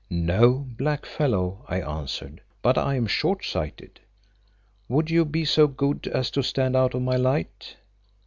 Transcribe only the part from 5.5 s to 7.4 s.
good as to stand out of my